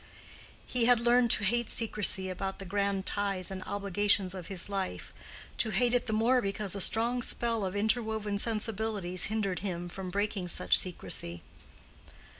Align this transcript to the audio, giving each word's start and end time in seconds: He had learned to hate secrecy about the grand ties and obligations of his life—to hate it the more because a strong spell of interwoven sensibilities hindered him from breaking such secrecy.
He 0.65 0.85
had 0.85 0.99
learned 0.99 1.29
to 1.29 1.43
hate 1.43 1.69
secrecy 1.69 2.27
about 2.27 2.57
the 2.57 2.65
grand 2.65 3.05
ties 3.05 3.51
and 3.51 3.61
obligations 3.65 4.33
of 4.33 4.47
his 4.47 4.67
life—to 4.67 5.69
hate 5.69 5.93
it 5.93 6.07
the 6.07 6.11
more 6.11 6.41
because 6.41 6.73
a 6.73 6.81
strong 6.81 7.21
spell 7.21 7.63
of 7.63 7.75
interwoven 7.75 8.39
sensibilities 8.39 9.25
hindered 9.25 9.59
him 9.59 9.87
from 9.89 10.09
breaking 10.09 10.47
such 10.47 10.75
secrecy. 10.75 11.43